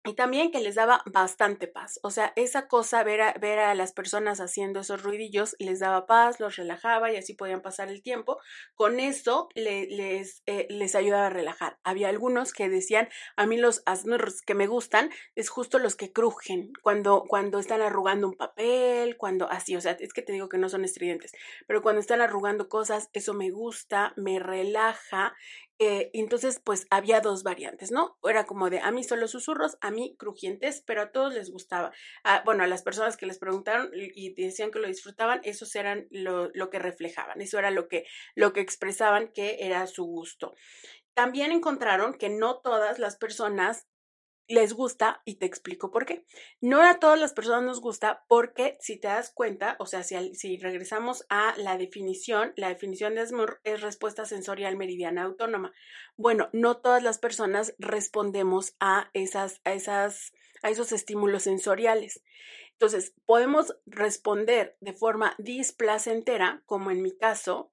y 0.03 0.15
también 0.15 0.51
que 0.51 0.61
les 0.61 0.75
daba 0.75 1.03
bastante 1.05 1.67
paz. 1.67 1.99
O 2.01 2.09
sea, 2.09 2.33
esa 2.35 2.67
cosa, 2.67 3.03
ver 3.03 3.21
a, 3.21 3.33
ver 3.33 3.59
a 3.59 3.75
las 3.75 3.93
personas 3.93 4.39
haciendo 4.39 4.79
esos 4.79 5.03
ruidillos, 5.03 5.55
les 5.59 5.79
daba 5.79 6.07
paz, 6.07 6.39
los 6.39 6.55
relajaba 6.55 7.11
y 7.11 7.17
así 7.17 7.35
podían 7.35 7.61
pasar 7.61 7.89
el 7.89 8.01
tiempo. 8.01 8.39
Con 8.73 8.99
eso 8.99 9.49
les, 9.53 10.41
eh, 10.47 10.65
les 10.69 10.95
ayudaba 10.95 11.27
a 11.27 11.29
relajar. 11.29 11.77
Había 11.83 12.09
algunos 12.09 12.51
que 12.51 12.67
decían, 12.67 13.09
a 13.35 13.45
mí 13.45 13.57
los 13.57 13.83
asnurs 13.85 14.41
que 14.41 14.55
me 14.55 14.65
gustan 14.65 15.11
es 15.35 15.49
justo 15.49 15.77
los 15.77 15.95
que 15.95 16.11
crujen, 16.11 16.71
cuando, 16.81 17.25
cuando 17.27 17.59
están 17.59 17.81
arrugando 17.81 18.27
un 18.27 18.35
papel, 18.35 19.17
cuando 19.17 19.49
así, 19.51 19.75
o 19.75 19.81
sea, 19.81 19.97
es 19.99 20.13
que 20.13 20.23
te 20.23 20.33
digo 20.33 20.49
que 20.49 20.57
no 20.57 20.69
son 20.69 20.83
estridentes, 20.83 21.31
pero 21.67 21.83
cuando 21.83 22.01
están 22.01 22.21
arrugando 22.21 22.69
cosas, 22.69 23.09
eso 23.13 23.33
me 23.33 23.51
gusta, 23.51 24.13
me 24.15 24.39
relaja 24.39 25.35
eh, 25.79 26.11
entonces, 26.13 26.61
pues 26.63 26.85
había 26.91 27.21
dos 27.21 27.43
variantes, 27.43 27.91
¿no? 27.91 28.17
Era 28.23 28.45
como 28.45 28.69
de 28.69 28.79
a 28.79 28.91
mí 28.91 29.03
solo 29.03 29.27
susurros, 29.27 29.77
a 29.81 29.91
mí 29.91 30.15
crujientes, 30.17 30.83
pero 30.85 31.01
a 31.01 31.11
todos 31.11 31.33
les 31.33 31.51
gustaba. 31.51 31.91
Ah, 32.23 32.43
bueno, 32.45 32.63
a 32.63 32.67
las 32.67 32.83
personas 32.83 33.17
que 33.17 33.25
les 33.25 33.39
preguntaron 33.39 33.89
y 33.93 34.33
decían 34.35 34.71
que 34.71 34.79
lo 34.79 34.87
disfrutaban, 34.87 35.41
esos 35.43 35.75
eran 35.75 36.07
lo, 36.11 36.49
lo 36.53 36.69
que 36.69 36.79
reflejaban, 36.79 37.41
eso 37.41 37.57
era 37.57 37.71
lo 37.71 37.87
que, 37.87 38.05
lo 38.35 38.53
que 38.53 38.61
expresaban 38.61 39.29
que 39.33 39.57
era 39.61 39.87
su 39.87 40.05
gusto. 40.05 40.53
También 41.13 41.51
encontraron 41.51 42.13
que 42.13 42.29
no 42.29 42.59
todas 42.59 42.99
las 42.99 43.17
personas 43.17 43.87
les 44.51 44.73
gusta 44.73 45.21
y 45.25 45.35
te 45.35 45.45
explico 45.45 45.91
por 45.91 46.05
qué. 46.05 46.25
No 46.59 46.81
a 46.81 46.99
todas 46.99 47.19
las 47.19 47.33
personas 47.33 47.63
nos 47.63 47.81
gusta 47.81 48.23
porque 48.27 48.77
si 48.79 48.97
te 48.97 49.07
das 49.07 49.31
cuenta, 49.31 49.75
o 49.79 49.85
sea, 49.85 50.03
si, 50.03 50.35
si 50.35 50.57
regresamos 50.57 51.25
a 51.29 51.55
la 51.57 51.77
definición, 51.77 52.53
la 52.55 52.69
definición 52.69 53.15
de 53.15 53.25
SMUR 53.25 53.61
es 53.63 53.81
respuesta 53.81 54.25
sensorial 54.25 54.77
meridiana 54.77 55.23
autónoma. 55.23 55.73
Bueno, 56.17 56.49
no 56.53 56.77
todas 56.77 57.03
las 57.03 57.17
personas 57.17 57.75
respondemos 57.79 58.75
a 58.79 59.09
esas, 59.13 59.61
a 59.63 59.73
esas, 59.73 60.33
a 60.61 60.69
esos 60.69 60.91
estímulos 60.91 61.43
sensoriales. 61.43 62.21
Entonces, 62.73 63.13
podemos 63.25 63.77
responder 63.85 64.75
de 64.79 64.93
forma 64.93 65.35
displacentera, 65.37 66.63
como 66.65 66.89
en 66.89 67.01
mi 67.01 67.15
caso, 67.15 67.71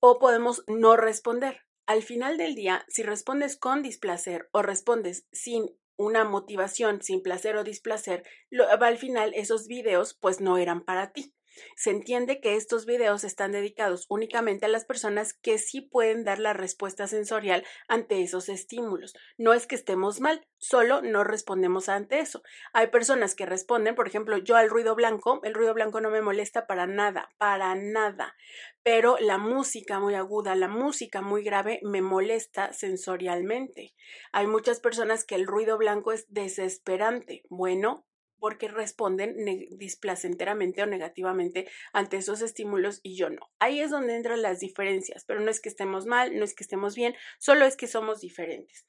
o 0.00 0.18
podemos 0.18 0.64
no 0.66 0.96
responder. 0.96 1.60
Al 1.86 2.02
final 2.02 2.38
del 2.38 2.54
día, 2.54 2.84
si 2.88 3.02
respondes 3.02 3.56
con 3.56 3.82
displacer 3.82 4.48
o 4.52 4.62
respondes 4.62 5.26
sin 5.30 5.76
una 6.02 6.24
motivación 6.24 7.02
sin 7.02 7.22
placer 7.22 7.56
o 7.56 7.64
displacer, 7.64 8.24
al 8.50 8.98
final 8.98 9.32
esos 9.34 9.66
videos 9.66 10.14
pues 10.14 10.40
no 10.40 10.58
eran 10.58 10.84
para 10.84 11.12
ti. 11.12 11.34
Se 11.76 11.90
entiende 11.90 12.40
que 12.40 12.56
estos 12.56 12.86
videos 12.86 13.24
están 13.24 13.52
dedicados 13.52 14.06
únicamente 14.08 14.66
a 14.66 14.68
las 14.68 14.84
personas 14.84 15.34
que 15.34 15.58
sí 15.58 15.80
pueden 15.80 16.24
dar 16.24 16.38
la 16.38 16.52
respuesta 16.52 17.06
sensorial 17.06 17.64
ante 17.88 18.22
esos 18.22 18.48
estímulos. 18.48 19.14
No 19.38 19.52
es 19.52 19.66
que 19.66 19.74
estemos 19.74 20.20
mal, 20.20 20.46
solo 20.58 21.02
no 21.02 21.24
respondemos 21.24 21.88
ante 21.88 22.20
eso. 22.20 22.42
Hay 22.72 22.88
personas 22.88 23.34
que 23.34 23.46
responden, 23.46 23.94
por 23.94 24.06
ejemplo, 24.06 24.38
yo 24.38 24.56
al 24.56 24.70
ruido 24.70 24.94
blanco, 24.94 25.40
el 25.44 25.54
ruido 25.54 25.74
blanco 25.74 26.00
no 26.00 26.10
me 26.10 26.22
molesta 26.22 26.66
para 26.66 26.86
nada, 26.86 27.30
para 27.38 27.74
nada, 27.74 28.34
pero 28.82 29.16
la 29.20 29.38
música 29.38 30.00
muy 30.00 30.14
aguda, 30.14 30.54
la 30.54 30.68
música 30.68 31.20
muy 31.20 31.42
grave 31.42 31.80
me 31.82 32.02
molesta 32.02 32.72
sensorialmente. 32.72 33.94
Hay 34.32 34.46
muchas 34.46 34.80
personas 34.80 35.24
que 35.24 35.34
el 35.34 35.46
ruido 35.46 35.78
blanco 35.78 36.12
es 36.12 36.26
desesperante. 36.28 37.42
Bueno, 37.48 38.06
porque 38.42 38.66
responden 38.66 39.36
displacenteramente 39.70 40.82
o 40.82 40.86
negativamente 40.86 41.68
ante 41.92 42.16
esos 42.16 42.42
estímulos 42.42 42.98
y 43.04 43.14
yo 43.14 43.30
no. 43.30 43.52
Ahí 43.60 43.78
es 43.78 43.92
donde 43.92 44.16
entran 44.16 44.42
las 44.42 44.58
diferencias, 44.58 45.24
pero 45.24 45.38
no 45.38 45.48
es 45.48 45.60
que 45.60 45.68
estemos 45.68 46.06
mal, 46.06 46.36
no 46.36 46.44
es 46.44 46.52
que 46.52 46.64
estemos 46.64 46.96
bien, 46.96 47.14
solo 47.38 47.64
es 47.66 47.76
que 47.76 47.86
somos 47.86 48.20
diferentes. 48.20 48.84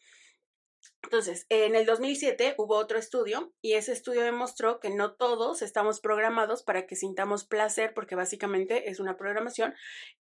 Entonces, 1.03 1.45
en 1.50 1.75
el 1.75 1.86
2007 1.86 2.55
hubo 2.57 2.75
otro 2.75 2.98
estudio 2.98 3.53
y 3.62 3.74
ese 3.74 3.91
estudio 3.91 4.22
demostró 4.22 4.79
que 4.79 4.89
no 4.89 5.13
todos 5.13 5.62
estamos 5.62 6.00
programados 6.00 6.63
para 6.63 6.88
que 6.88 6.95
sintamos 6.95 7.45
placer, 7.45 7.93
porque 7.93 8.15
básicamente 8.15 8.89
es 8.89 9.00
una 9.00 9.17
programación, 9.17 9.74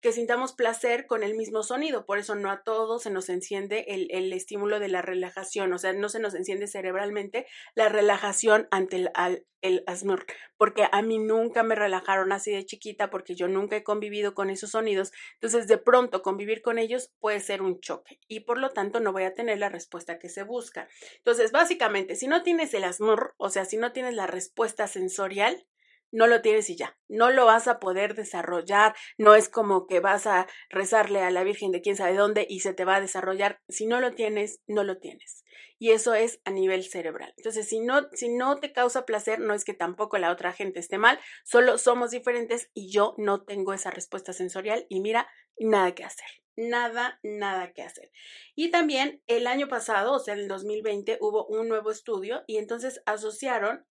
que 0.01 0.11
sintamos 0.11 0.53
placer 0.53 1.05
con 1.05 1.23
el 1.23 1.35
mismo 1.35 1.63
sonido. 1.63 2.05
Por 2.05 2.17
eso 2.17 2.35
no 2.35 2.51
a 2.51 2.63
todos 2.63 3.03
se 3.03 3.11
nos 3.11 3.29
enciende 3.29 3.85
el, 3.87 4.07
el 4.11 4.33
estímulo 4.33 4.79
de 4.79 4.89
la 4.89 5.01
relajación, 5.01 5.71
o 5.71 5.77
sea, 5.77 5.93
no 5.93 6.09
se 6.09 6.19
nos 6.19 6.33
enciende 6.33 6.67
cerebralmente 6.67 7.45
la 7.75 7.87
relajación 7.87 8.67
ante 8.71 8.97
el, 8.97 9.11
al, 9.13 9.45
el 9.61 9.83
asmr, 9.87 10.25
porque 10.57 10.87
a 10.91 11.01
mí 11.01 11.19
nunca 11.19 11.63
me 11.63 11.75
relajaron 11.75 12.31
así 12.31 12.51
de 12.51 12.65
chiquita, 12.65 13.09
porque 13.09 13.35
yo 13.35 13.47
nunca 13.47 13.75
he 13.75 13.83
convivido 13.83 14.33
con 14.33 14.49
esos 14.49 14.71
sonidos. 14.71 15.11
Entonces, 15.35 15.67
de 15.67 15.77
pronto, 15.77 16.21
convivir 16.21 16.61
con 16.61 16.77
ellos 16.77 17.11
puede 17.19 17.39
ser 17.39 17.61
un 17.61 17.79
choque 17.79 18.19
y 18.27 18.41
por 18.41 18.57
lo 18.57 18.69
tanto 18.69 18.99
no 18.99 19.11
voy 19.13 19.23
a 19.23 19.33
tener 19.33 19.57
la 19.59 19.69
respuesta 19.69 20.19
que 20.19 20.29
se 20.29 20.43
busca. 20.43 20.87
Entonces, 21.17 21.51
básicamente, 21.51 22.15
si 22.15 22.27
no 22.27 22.43
tienes 22.43 22.73
el 22.73 22.83
asmr, 22.83 23.33
o 23.37 23.49
sea, 23.49 23.65
si 23.65 23.77
no 23.77 23.91
tienes 23.91 24.15
la 24.15 24.27
respuesta 24.27 24.87
sensorial, 24.87 25.65
no 26.11 26.27
lo 26.27 26.41
tienes 26.41 26.69
y 26.69 26.75
ya, 26.75 26.97
no 27.07 27.31
lo 27.31 27.45
vas 27.45 27.67
a 27.67 27.79
poder 27.79 28.15
desarrollar, 28.15 28.95
no 29.17 29.35
es 29.35 29.49
como 29.49 29.87
que 29.87 29.99
vas 29.99 30.27
a 30.27 30.47
rezarle 30.69 31.21
a 31.21 31.31
la 31.31 31.43
Virgen 31.43 31.71
de 31.71 31.81
quién 31.81 31.95
sabe 31.95 32.15
dónde 32.15 32.45
y 32.49 32.59
se 32.59 32.73
te 32.73 32.85
va 32.85 32.95
a 32.95 33.01
desarrollar, 33.01 33.61
si 33.69 33.85
no 33.85 33.99
lo 33.99 34.13
tienes, 34.13 34.61
no 34.67 34.83
lo 34.83 34.97
tienes. 34.97 35.43
Y 35.79 35.91
eso 35.91 36.13
es 36.13 36.39
a 36.45 36.51
nivel 36.51 36.83
cerebral. 36.83 37.33
Entonces, 37.37 37.67
si 37.67 37.79
no, 37.79 38.07
si 38.13 38.29
no 38.29 38.59
te 38.59 38.71
causa 38.71 39.05
placer, 39.05 39.39
no 39.39 39.55
es 39.55 39.65
que 39.65 39.73
tampoco 39.73 40.19
la 40.19 40.31
otra 40.31 40.53
gente 40.53 40.79
esté 40.79 40.99
mal, 40.99 41.19
solo 41.43 41.79
somos 41.79 42.11
diferentes 42.11 42.69
y 42.73 42.91
yo 42.91 43.15
no 43.17 43.43
tengo 43.43 43.73
esa 43.73 43.89
respuesta 43.89 44.31
sensorial 44.31 44.85
y 44.89 45.01
mira, 45.01 45.27
nada 45.57 45.95
que 45.95 46.03
hacer 46.03 46.27
nada, 46.55 47.19
nada 47.23 47.73
que 47.73 47.81
hacer. 47.81 48.11
Y 48.55 48.71
también 48.71 49.21
el 49.27 49.47
año 49.47 49.67
pasado, 49.67 50.13
o 50.13 50.19
sea, 50.19 50.33
en 50.33 50.41
el 50.41 50.47
2020, 50.47 51.17
hubo 51.21 51.45
un 51.47 51.67
nuevo 51.67 51.91
estudio 51.91 52.43
y 52.47 52.57
entonces 52.57 53.01
asociaron 53.05 53.85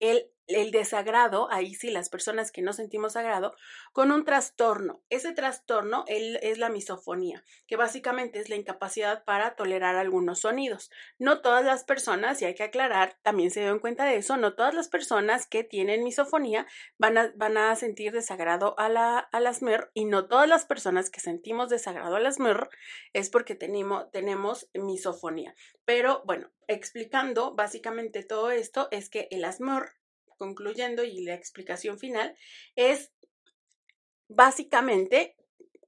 el 0.00 0.30
el 0.46 0.70
desagrado, 0.70 1.48
ahí 1.50 1.74
sí, 1.74 1.90
las 1.90 2.08
personas 2.08 2.52
que 2.52 2.62
no 2.62 2.72
sentimos 2.72 3.16
agrado, 3.16 3.54
con 3.92 4.12
un 4.12 4.24
trastorno. 4.24 5.02
Ese 5.10 5.32
trastorno 5.32 6.04
es 6.06 6.58
la 6.58 6.68
misofonía, 6.68 7.44
que 7.66 7.76
básicamente 7.76 8.38
es 8.38 8.48
la 8.48 8.56
incapacidad 8.56 9.24
para 9.24 9.56
tolerar 9.56 9.96
algunos 9.96 10.40
sonidos. 10.40 10.90
No 11.18 11.40
todas 11.40 11.64
las 11.64 11.84
personas, 11.84 12.40
y 12.40 12.44
hay 12.44 12.54
que 12.54 12.62
aclarar, 12.62 13.18
también 13.22 13.50
se 13.50 13.60
dieron 13.60 13.80
cuenta 13.80 14.04
de 14.04 14.16
eso, 14.16 14.36
no 14.36 14.54
todas 14.54 14.74
las 14.74 14.88
personas 14.88 15.46
que 15.46 15.64
tienen 15.64 16.04
misofonía 16.04 16.66
van 16.98 17.18
a, 17.18 17.32
van 17.36 17.58
a 17.58 17.74
sentir 17.76 18.12
desagrado 18.12 18.78
a, 18.78 18.88
la, 18.88 19.18
a 19.18 19.40
las 19.40 19.60
y 19.94 20.04
no 20.04 20.26
todas 20.26 20.48
las 20.48 20.64
personas 20.64 21.10
que 21.10 21.20
sentimos 21.20 21.68
desagrado 21.68 22.16
a 22.16 22.20
las 22.20 22.38
MER 22.38 22.68
es 23.12 23.30
porque 23.30 23.54
tenemos, 23.54 24.10
tenemos 24.12 24.68
misofonía. 24.74 25.54
Pero 25.84 26.22
bueno, 26.24 26.50
explicando 26.68 27.54
básicamente 27.54 28.22
todo 28.22 28.50
esto 28.50 28.88
es 28.90 29.08
que 29.08 29.28
el 29.30 29.44
ASMR 29.44 29.92
concluyendo 30.36 31.04
y 31.04 31.24
la 31.24 31.34
explicación 31.34 31.98
final 31.98 32.36
es 32.74 33.12
básicamente 34.28 35.36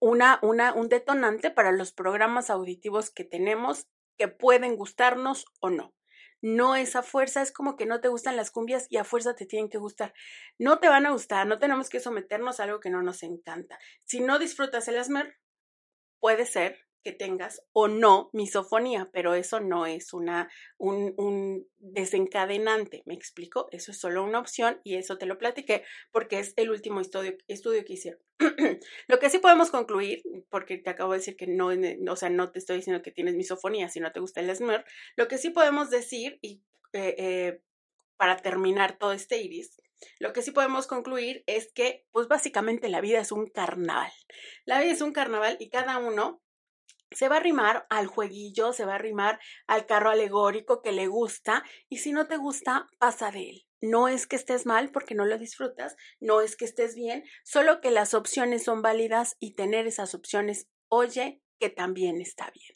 una, 0.01 0.39
una, 0.43 0.73
un 0.73 0.89
detonante 0.89 1.51
para 1.51 1.73
los 1.73 1.93
programas 1.93 2.51
auditivos 2.51 3.11
que 3.11 3.25
tenemos 3.25 3.89
que 4.17 4.29
pueden 4.29 4.77
gustarnos 4.77 5.47
o 5.61 5.71
no. 5.71 5.95
No 6.41 6.77
es 6.77 6.95
a 6.95 7.03
fuerza, 7.03 7.43
es 7.43 7.51
como 7.51 7.77
que 7.77 7.87
no 7.87 8.01
te 8.01 8.09
gustan 8.09 8.37
las 8.37 8.53
cumbias 8.53 8.87
y 8.91 8.97
a 8.97 9.05
fuerza 9.05 9.35
te 9.35 9.47
tienen 9.47 9.69
que 9.69 9.79
gustar. 9.79 10.15
No 10.57 10.79
te 10.79 10.89
van 10.89 11.05
a 11.07 11.11
gustar, 11.11 11.47
no 11.47 11.59
tenemos 11.59 11.89
que 11.89 11.99
someternos 11.99 12.61
a 12.61 12.65
algo 12.65 12.79
que 12.79 12.91
no 12.91 13.03
nos 13.03 13.25
encanta. 13.25 13.79
Si 14.05 14.21
no 14.21 14.39
disfrutas 14.39 14.87
el 14.87 14.99
asmer, 14.99 15.37
puede 16.21 16.47
ser 16.47 16.88
que 17.03 17.13
tengas 17.13 17.63
o 17.73 17.89
no 17.89 18.31
misofonía, 18.33 19.09
pero 19.13 19.35
eso 19.35 19.61
no 19.61 19.87
es 19.87 20.13
una, 20.13 20.51
un, 20.77 21.15
un, 21.17 21.67
desencadenante, 21.79 23.03
¿me 23.07 23.15
explico? 23.15 23.69
Eso 23.71 23.93
es 23.93 23.99
solo 23.99 24.25
una 24.25 24.41
opción 24.41 24.81
y 24.85 24.97
eso 24.97 25.17
te 25.17 25.27
lo 25.27 25.39
platiqué 25.39 25.85
porque 26.11 26.39
es 26.39 26.55
el 26.57 26.71
último 26.71 27.01
estudio, 27.01 27.37
estudio 27.47 27.85
que 27.85 27.95
hicieron. 27.95 28.21
lo 29.09 29.19
que 29.19 29.31
sí 29.31 29.39
podemos 29.39 29.71
concluir, 29.71 30.23
porque 30.51 30.79
te 30.79 30.91
acabo 30.91 31.13
de 31.13 31.19
decir 31.19 31.37
que 31.37 31.47
no, 31.47 31.71
o 32.11 32.17
sea, 32.17 32.31
no 32.31 32.51
te 32.51 32.59
estoy 32.59 32.77
diciendo 32.77 33.03
que 33.03 33.13
tienes 33.13 33.35
misofonía 33.35 33.89
si 33.89 34.01
no 34.01 34.13
te 34.13 34.21
gusta 34.21 34.41
el 34.41 34.55
SMER, 34.55 34.85
lo 35.17 35.29
que 35.29 35.39
sí 35.39 35.51
podemos 35.51 35.91
decir 35.91 36.39
y 36.43 36.63
eh, 36.93 37.15
eh, 37.19 37.63
para 38.17 38.37
terminar 38.37 38.99
todo 38.99 39.13
este 39.13 39.41
iris, 39.41 39.81
lo 40.19 40.33
que 40.33 40.43
sí 40.43 40.51
podemos 40.51 40.87
concluir 40.87 41.43
es 41.47 41.73
que, 41.73 42.07
pues 42.13 42.29
básicamente 42.29 42.89
la 42.89 43.01
vida 43.01 43.21
es 43.21 43.33
un 43.33 43.47
carnaval. 43.47 44.13
La 44.65 44.81
vida 44.81 44.93
es 44.93 45.01
un 45.01 45.13
carnaval 45.13 45.57
y 45.61 45.71
cada 45.71 45.99
uno 45.99 46.43
se 47.11 47.29
va 47.29 47.37
a 47.37 47.39
arrimar 47.39 47.87
al 47.91 48.07
jueguillo, 48.07 48.73
se 48.73 48.85
va 48.85 48.93
a 48.93 48.97
arrimar 48.97 49.41
al 49.67 49.87
carro 49.87 50.11
alegórico 50.11 50.83
que 50.83 50.93
le 50.93 51.07
gusta 51.07 51.65
y 51.89 51.99
si 51.99 52.13
no 52.13 52.27
te 52.27 52.37
gusta, 52.37 52.87
pasa 52.99 53.31
de 53.31 53.51
él. 53.51 53.65
No 53.81 54.09
es 54.09 54.27
que 54.27 54.37
estés 54.37 54.67
mal 54.67 54.91
porque 54.91 55.15
no 55.15 55.25
lo 55.25 55.39
disfrutas, 55.39 55.97
no 56.21 56.41
es 56.41 56.57
que 56.57 56.65
estés 56.65 56.95
bien, 56.95 57.25
solo 57.45 57.81
que 57.81 57.91
las 57.91 58.13
opciones 58.13 58.65
son 58.65 58.83
válidas 58.83 59.37
y 59.39 59.55
tener 59.55 59.87
esas 59.87 60.15
opciones, 60.15 60.69
oye, 60.89 61.41
que 61.61 61.71
también 61.71 62.21
está 62.21 62.51
bien. 62.53 62.75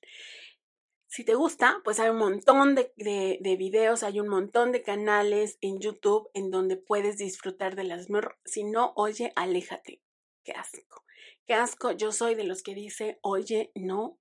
Si 1.08 1.24
te 1.24 1.34
gusta, 1.34 1.82
pues 1.84 2.00
hay 2.00 2.08
un 2.08 2.16
montón 2.16 2.74
de, 2.74 2.90
de, 2.96 3.56
videos, 3.56 4.02
hay 4.02 4.18
un 4.18 4.28
montón 4.28 4.72
de 4.72 4.82
canales 4.82 5.58
en 5.60 5.78
YouTube 5.78 6.30
en 6.32 6.50
donde 6.50 6.78
puedes 6.78 7.18
disfrutar 7.18 7.76
de 7.76 7.84
las... 7.84 8.06
Si 8.46 8.64
no, 8.64 8.94
oye, 8.96 9.30
aléjate. 9.36 10.00
Qué 10.42 10.52
asco. 10.52 11.04
Qué 11.46 11.52
asco. 11.52 11.92
Yo 11.92 12.12
soy 12.12 12.34
de 12.34 12.44
los 12.44 12.62
que 12.62 12.74
dice, 12.74 13.18
oye, 13.20 13.72
no, 13.74 14.18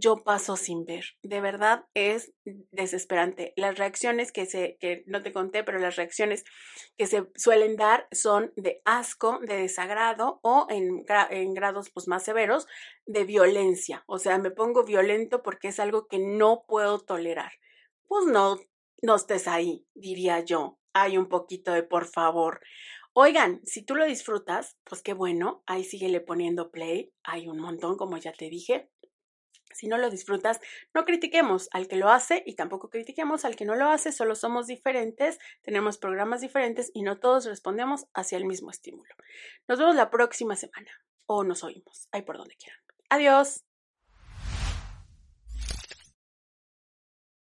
yo 0.00 0.24
paso 0.24 0.56
sin 0.56 0.84
ver. 0.84 1.04
De 1.22 1.40
verdad 1.40 1.84
es 1.94 2.32
desesperante. 2.72 3.52
Las 3.56 3.78
reacciones 3.78 4.32
que 4.32 4.46
se, 4.46 4.76
que 4.80 5.04
no 5.06 5.22
te 5.22 5.32
conté, 5.32 5.62
pero 5.62 5.78
las 5.78 5.96
reacciones 5.96 6.44
que 6.96 7.06
se 7.06 7.26
suelen 7.36 7.76
dar 7.76 8.08
son 8.10 8.52
de 8.56 8.80
asco, 8.84 9.38
de 9.40 9.56
desagrado 9.56 10.40
o 10.42 10.66
en, 10.70 11.04
en 11.30 11.54
grados 11.54 11.90
pues, 11.90 12.08
más 12.08 12.24
severos 12.24 12.66
de 13.06 13.24
violencia. 13.24 14.02
O 14.06 14.18
sea, 14.18 14.38
me 14.38 14.50
pongo 14.50 14.84
violento 14.84 15.42
porque 15.42 15.68
es 15.68 15.78
algo 15.78 16.06
que 16.08 16.18
no 16.18 16.64
puedo 16.66 17.00
tolerar. 17.00 17.52
Pues 18.06 18.26
no, 18.26 18.58
no 19.02 19.16
estés 19.16 19.46
ahí, 19.46 19.86
diría 19.94 20.40
yo. 20.40 20.78
Hay 20.92 21.18
un 21.18 21.28
poquito 21.28 21.72
de 21.72 21.82
por 21.82 22.06
favor. 22.06 22.60
Oigan, 23.12 23.60
si 23.64 23.84
tú 23.84 23.96
lo 23.96 24.06
disfrutas, 24.06 24.76
pues 24.84 25.02
qué 25.02 25.14
bueno, 25.14 25.62
ahí 25.66 25.84
síguele 25.84 26.20
poniendo 26.20 26.70
play. 26.70 27.12
Hay 27.24 27.48
un 27.48 27.58
montón, 27.58 27.96
como 27.96 28.16
ya 28.18 28.32
te 28.32 28.48
dije. 28.48 28.88
Si 29.72 29.88
no 29.88 29.98
lo 29.98 30.10
disfrutas, 30.10 30.60
no 30.94 31.04
critiquemos 31.04 31.68
al 31.72 31.88
que 31.88 31.96
lo 31.96 32.10
hace 32.10 32.42
y 32.46 32.54
tampoco 32.54 32.90
critiquemos 32.90 33.44
al 33.44 33.56
que 33.56 33.64
no 33.64 33.74
lo 33.74 33.88
hace, 33.88 34.12
solo 34.12 34.34
somos 34.34 34.66
diferentes, 34.66 35.38
tenemos 35.62 35.98
programas 35.98 36.40
diferentes 36.40 36.90
y 36.94 37.02
no 37.02 37.18
todos 37.18 37.46
respondemos 37.46 38.06
hacia 38.14 38.38
el 38.38 38.44
mismo 38.44 38.70
estímulo. 38.70 39.14
Nos 39.68 39.78
vemos 39.78 39.96
la 39.96 40.10
próxima 40.10 40.56
semana 40.56 40.90
o 41.26 41.44
nos 41.44 41.62
oímos, 41.64 42.08
ahí 42.12 42.22
por 42.22 42.36
donde 42.36 42.56
quieran. 42.56 42.80
Adiós. 43.08 43.69